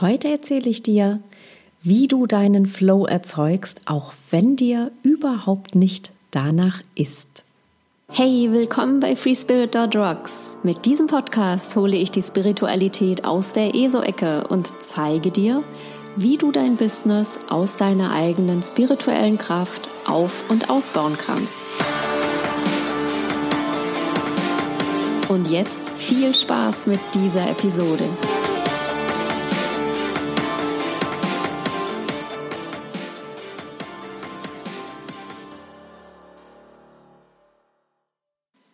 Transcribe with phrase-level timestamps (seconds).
[0.00, 1.20] Heute erzähle ich dir,
[1.82, 7.44] wie du deinen Flow erzeugst, auch wenn dir überhaupt nicht danach ist.
[8.10, 10.56] Hey, willkommen bei Free Spirit Rocks.
[10.62, 15.62] Mit diesem Podcast hole ich die Spiritualität aus der ESO-Ecke und zeige dir,
[16.16, 21.52] wie du dein Business aus deiner eigenen spirituellen Kraft auf- und ausbauen kannst.
[25.28, 28.08] Und jetzt viel Spaß mit dieser Episode.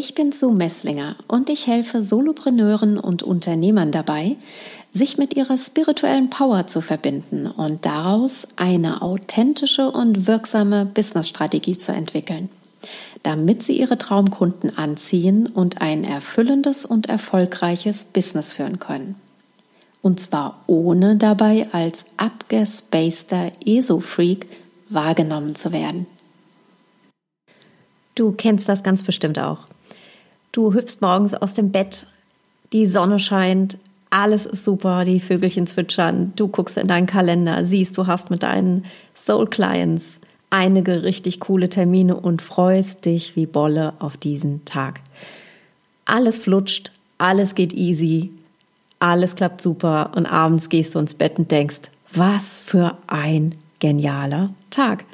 [0.00, 4.36] Ich bin Sue Messlinger und ich helfe Solopreneuren und Unternehmern dabei,
[4.94, 11.90] sich mit ihrer spirituellen Power zu verbinden und daraus eine authentische und wirksame Businessstrategie zu
[11.90, 12.48] entwickeln,
[13.24, 19.16] damit sie ihre Traumkunden anziehen und ein erfüllendes und erfolgreiches Business führen können.
[20.00, 24.46] Und zwar ohne dabei als abgespaceter ESO-Freak
[24.88, 26.06] wahrgenommen zu werden.
[28.14, 29.66] Du kennst das ganz bestimmt auch.
[30.58, 32.08] Du hüpfst morgens aus dem Bett,
[32.72, 33.78] die Sonne scheint,
[34.10, 38.42] alles ist super, die Vögelchen zwitschern, du guckst in deinen Kalender, siehst, du hast mit
[38.42, 40.18] deinen Soul Clients
[40.50, 45.00] einige richtig coole Termine und freust dich wie Bolle auf diesen Tag.
[46.06, 48.32] Alles flutscht, alles geht easy,
[48.98, 54.50] alles klappt super und abends gehst du ins Bett und denkst, was für ein genialer
[54.70, 55.04] Tag.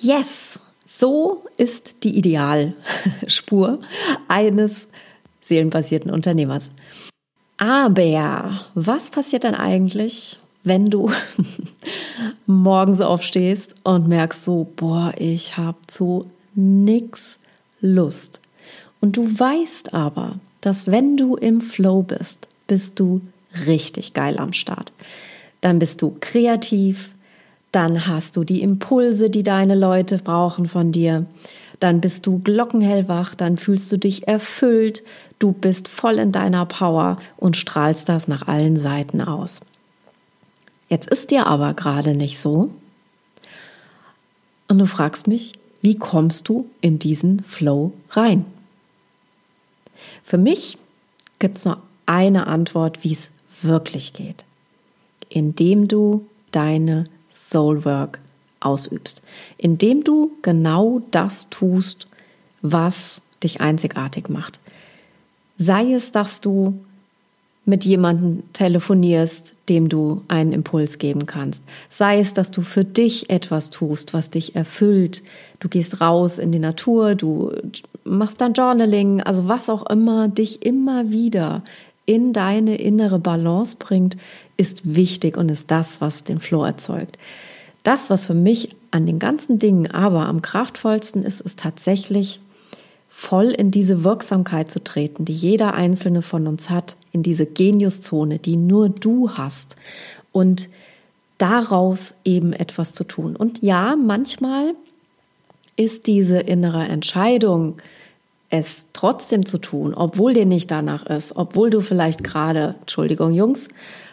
[0.00, 0.58] Yes,
[0.98, 3.80] so ist die Idealspur
[4.28, 4.88] eines
[5.40, 6.70] seelenbasierten Unternehmers.
[7.56, 11.10] Aber was passiert dann eigentlich, wenn du
[12.46, 17.38] morgens aufstehst und merkst so, boah, ich habe zu nix
[17.80, 18.40] Lust.
[19.00, 23.22] Und du weißt aber, dass wenn du im Flow bist, bist du
[23.66, 24.92] richtig geil am Start.
[25.60, 27.14] Dann bist du kreativ,
[27.72, 31.26] dann hast du die Impulse, die deine Leute brauchen von dir.
[31.78, 35.02] Dann bist du glockenhellwach, dann fühlst du dich erfüllt,
[35.38, 39.60] du bist voll in deiner Power und strahlst das nach allen Seiten aus.
[40.88, 42.70] Jetzt ist dir aber gerade nicht so.
[44.68, 48.44] Und du fragst mich, wie kommst du in diesen Flow rein?
[50.22, 50.76] Für mich
[51.38, 53.30] gibt es nur eine Antwort, wie es
[53.62, 54.44] wirklich geht.
[55.28, 57.04] Indem du deine
[57.50, 58.18] Soulwork
[58.60, 59.22] ausübst,
[59.58, 62.06] indem du genau das tust,
[62.62, 64.60] was dich einzigartig macht.
[65.56, 66.78] Sei es, dass du
[67.66, 71.62] mit jemandem telefonierst, dem du einen Impuls geben kannst.
[71.88, 75.22] Sei es, dass du für dich etwas tust, was dich erfüllt.
[75.60, 77.52] Du gehst raus in die Natur, du
[78.04, 81.62] machst dein Journaling, also was auch immer dich immer wieder
[82.10, 84.16] in deine innere Balance bringt,
[84.56, 87.18] ist wichtig und ist das, was den Flow erzeugt.
[87.84, 92.40] Das, was für mich an den ganzen Dingen aber am kraftvollsten ist, ist tatsächlich
[93.08, 98.40] voll in diese Wirksamkeit zu treten, die jeder einzelne von uns hat, in diese Geniuszone,
[98.40, 99.76] die nur du hast
[100.32, 100.68] und
[101.38, 103.36] daraus eben etwas zu tun.
[103.36, 104.74] Und ja, manchmal
[105.76, 107.76] ist diese innere Entscheidung,
[108.50, 113.68] es trotzdem zu tun, obwohl dir nicht danach ist, obwohl du vielleicht gerade, Entschuldigung Jungs,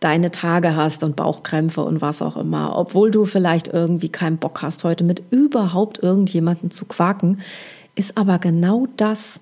[0.00, 4.62] deine Tage hast und Bauchkrämpfe und was auch immer, obwohl du vielleicht irgendwie keinen Bock
[4.62, 7.40] hast, heute mit überhaupt irgendjemanden zu quaken,
[7.96, 9.40] ist aber genau das,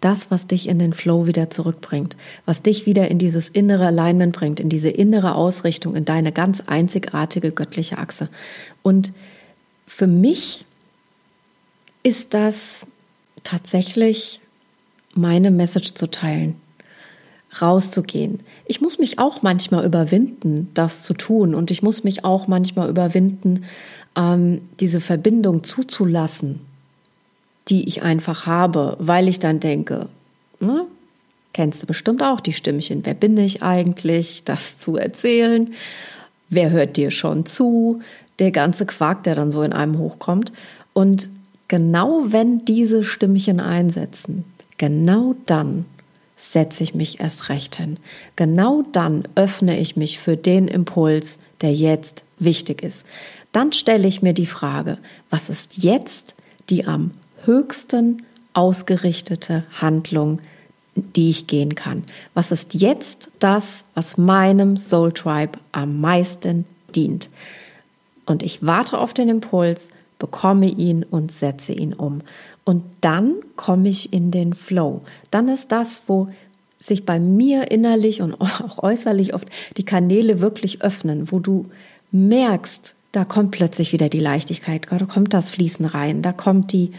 [0.00, 2.16] das, was dich in den Flow wieder zurückbringt,
[2.46, 6.62] was dich wieder in dieses innere Alignment bringt, in diese innere Ausrichtung, in deine ganz
[6.66, 8.28] einzigartige göttliche Achse.
[8.82, 9.12] Und
[9.86, 10.64] für mich
[12.02, 12.86] ist das
[13.46, 14.40] tatsächlich
[15.14, 16.56] meine Message zu teilen
[17.62, 18.40] rauszugehen.
[18.66, 21.54] Ich muss mich auch manchmal überwinden, das zu tun.
[21.54, 23.64] Und ich muss mich auch manchmal überwinden,
[24.16, 26.60] ähm, diese Verbindung zuzulassen,
[27.68, 30.08] die ich einfach habe, weil ich dann denke,
[30.60, 30.86] ne,
[31.52, 35.72] kennst du bestimmt auch die Stimmchen, wer bin ich eigentlich, das zu erzählen,
[36.48, 38.00] wer hört dir schon zu,
[38.38, 40.52] der ganze Quark, der dann so in einem hochkommt.
[40.92, 41.30] Und
[41.68, 44.44] genau wenn diese Stimmchen einsetzen,
[44.78, 45.84] genau dann
[46.36, 47.98] setze ich mich erst recht hin.
[48.36, 53.06] Genau dann öffne ich mich für den Impuls, der jetzt wichtig ist.
[53.52, 54.98] Dann stelle ich mir die Frage,
[55.30, 56.34] was ist jetzt
[56.68, 57.12] die am
[57.44, 58.22] höchsten
[58.52, 60.40] ausgerichtete Handlung,
[60.94, 62.04] die ich gehen kann?
[62.34, 67.30] Was ist jetzt das, was meinem Soul Tribe am meisten dient?
[68.26, 72.22] Und ich warte auf den Impuls, bekomme ihn und setze ihn um.
[72.64, 75.02] Und dann komme ich in den Flow.
[75.30, 76.28] Dann ist das, wo
[76.78, 81.66] sich bei mir innerlich und auch äußerlich oft die Kanäle wirklich öffnen, wo du
[82.12, 86.92] merkst, da kommt plötzlich wieder die Leichtigkeit, da kommt das Fließen rein, da kommt die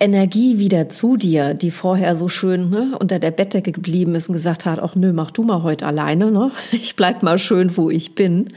[0.00, 4.34] Energie wieder zu dir, die vorher so schön ne, unter der Bettdecke geblieben ist und
[4.34, 6.52] gesagt hat, ach nö, mach du mal heute alleine, ne?
[6.72, 8.50] ich bleib mal schön, wo ich bin.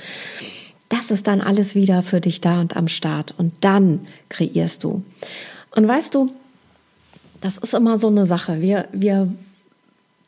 [0.92, 5.02] Das ist dann alles wieder für dich da und am Start und dann kreierst du.
[5.74, 6.34] Und weißt du,
[7.40, 8.60] das ist immer so eine Sache.
[8.60, 9.34] Wir, wir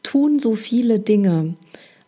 [0.03, 1.55] tun so viele Dinge,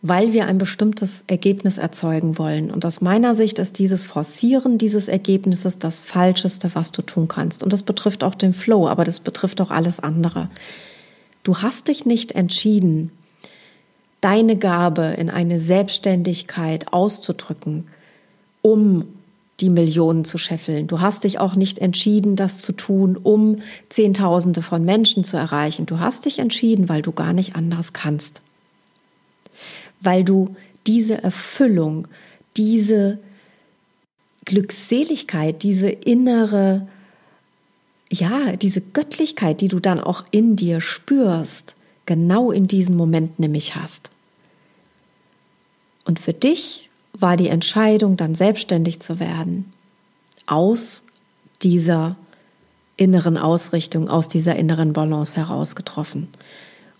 [0.00, 2.70] weil wir ein bestimmtes Ergebnis erzeugen wollen.
[2.70, 7.62] Und aus meiner Sicht ist dieses Forcieren dieses Ergebnisses das Falscheste, was du tun kannst.
[7.62, 10.48] Und das betrifft auch den Flow, aber das betrifft auch alles andere.
[11.42, 13.12] Du hast dich nicht entschieden,
[14.22, 17.84] deine Gabe in eine Selbstständigkeit auszudrücken,
[18.66, 19.06] um
[19.60, 20.88] die Millionen zu scheffeln.
[20.88, 25.86] Du hast dich auch nicht entschieden, das zu tun, um Zehntausende von Menschen zu erreichen.
[25.86, 28.42] Du hast dich entschieden, weil du gar nicht anders kannst.
[30.00, 30.56] Weil du
[30.88, 32.08] diese Erfüllung,
[32.56, 33.20] diese
[34.44, 36.88] Glückseligkeit, diese innere,
[38.10, 43.76] ja, diese Göttlichkeit, die du dann auch in dir spürst, genau in diesen Moment nämlich
[43.76, 44.10] hast.
[46.04, 46.85] Und für dich
[47.20, 49.72] war die Entscheidung, dann selbstständig zu werden,
[50.46, 51.02] aus
[51.62, 52.16] dieser
[52.96, 56.28] inneren Ausrichtung, aus dieser inneren Balance heraus getroffen.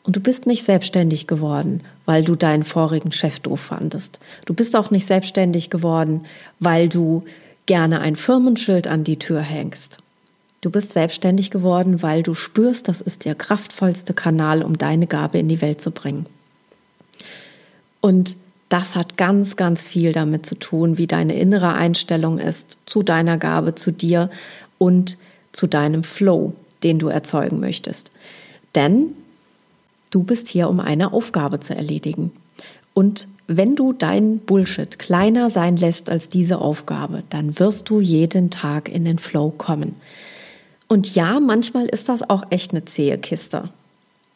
[0.03, 4.21] Und du bist nicht selbstständig geworden, weil du deinen vorigen Chef doof fandest.
[4.45, 6.27] Du bist auch nicht selbstständig geworden,
[6.61, 7.25] weil du
[7.67, 9.99] gerne ein Firmenschild an die Tür hängst.
[10.61, 15.39] Du bist selbstständig geworden, weil du spürst, das ist der kraftvollste Kanal, um deine Gabe
[15.39, 16.27] in die Welt zu bringen.
[18.01, 18.37] Und
[18.69, 23.39] das hat ganz, ganz viel damit zu tun, wie deine innere Einstellung ist zu deiner
[23.39, 24.31] Gabe, zu dir
[24.79, 25.19] und
[25.53, 26.53] zu deinem Flow,
[26.83, 28.11] den du erzeugen möchtest.
[28.75, 29.15] Denn
[30.11, 32.33] du bist hier, um eine Aufgabe zu erledigen.
[32.93, 38.51] Und wenn du dein Bullshit kleiner sein lässt als diese Aufgabe, dann wirst du jeden
[38.51, 39.95] Tag in den Flow kommen.
[40.89, 43.71] Und ja, manchmal ist das auch echt eine zähe Kiste.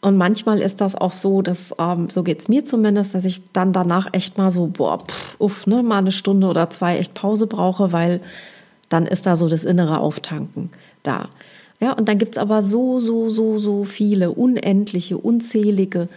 [0.03, 3.73] Und manchmal ist das auch so, dass, ähm, so geht's mir zumindest, dass ich dann
[3.73, 7.47] danach echt mal so, boah, pff, uff, ne, mal eine Stunde oder zwei echt Pause
[7.47, 8.21] brauche, weil
[8.89, 10.71] dann ist da so das innere Auftanken
[11.03, 11.29] da.
[11.81, 16.09] Ja, und dann gibt's aber so, so, so, so viele, unendliche, unzählige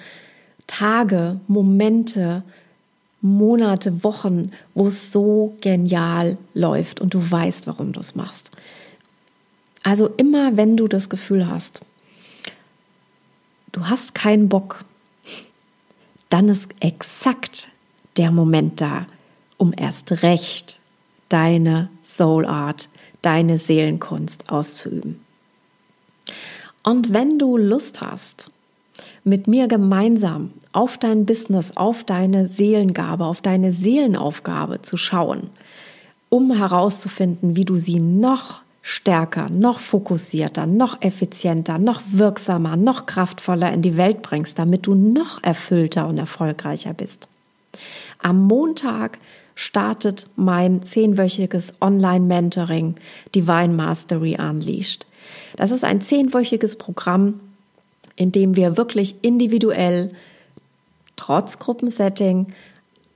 [0.68, 2.44] Tage, Momente,
[3.22, 8.52] Monate, Wochen, wo es so genial läuft und du weißt, warum du es machst.
[9.84, 11.82] Also immer, wenn du das Gefühl hast,
[13.74, 14.86] du hast keinen Bock,
[16.30, 17.70] dann ist exakt
[18.16, 19.06] der Moment da,
[19.58, 20.80] um erst recht
[21.28, 22.90] deine Soul Art,
[23.22, 25.20] deine Seelenkunst auszuüben.
[26.84, 28.52] Und wenn du Lust hast,
[29.24, 35.50] mit mir gemeinsam auf dein Business, auf deine Seelengabe, auf deine Seelenaufgabe zu schauen,
[36.30, 43.72] um herauszufinden, wie du sie noch stärker, noch fokussierter, noch effizienter, noch wirksamer, noch kraftvoller
[43.72, 47.30] in die Welt bringst, damit du noch erfüllter und erfolgreicher bist.
[48.22, 49.20] Am Montag
[49.56, 52.96] startet mein zehnwöchiges Online-Mentoring
[53.34, 55.08] Divine Mastery Unleashed.
[55.56, 57.40] Das ist ein zehnwöchiges Programm,
[58.18, 60.12] in dem wir wirklich individuell,
[61.16, 62.48] trotz Gruppensetting,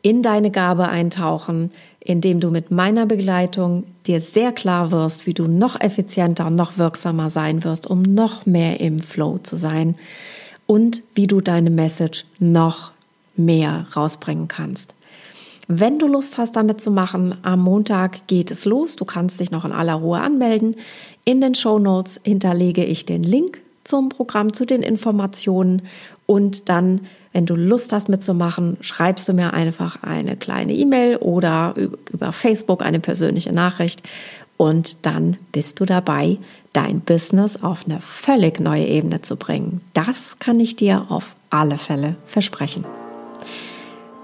[0.02, 1.72] in deine Gabe eintauchen,
[2.08, 7.30] indem du mit meiner Begleitung dir sehr klar wirst, wie du noch effizienter, noch wirksamer
[7.30, 9.96] sein wirst, um noch mehr im Flow zu sein
[10.66, 12.92] und wie du deine Message noch
[13.36, 14.96] mehr rausbringen kannst.
[15.68, 18.96] Wenn du Lust hast, damit zu machen, am Montag geht es los.
[18.96, 20.78] Du kannst dich noch in aller Ruhe anmelden.
[21.26, 25.82] In den Show Notes hinterlege ich den Link zum Programm, zu den Informationen
[26.28, 27.02] und dann
[27.38, 31.76] wenn du Lust hast mitzumachen, schreibst du mir einfach eine kleine E-Mail oder
[32.12, 34.02] über Facebook eine persönliche Nachricht
[34.58, 36.40] und dann bist du dabei,
[36.74, 39.82] dein Business auf eine völlig neue Ebene zu bringen.
[39.94, 42.86] Das kann ich dir auf alle Fälle versprechen.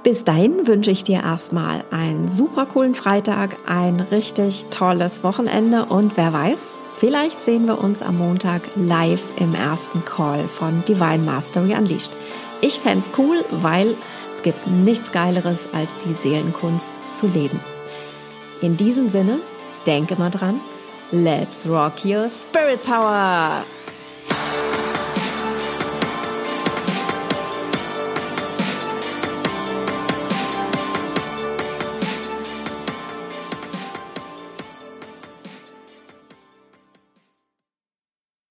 [0.04, 6.18] Bis dahin wünsche ich dir erstmal einen super coolen Freitag, ein richtig tolles Wochenende und
[6.18, 11.74] wer weiß, vielleicht sehen wir uns am Montag live im ersten Call von Divine Mastery
[11.76, 12.12] Unleashed.
[12.62, 13.96] Ich fände es cool, weil
[14.34, 17.60] es gibt nichts Geileres, als die Seelenkunst zu leben.
[18.62, 19.40] In diesem Sinne,
[19.86, 20.62] denke mal dran,
[21.12, 23.66] let's rock your spirit power!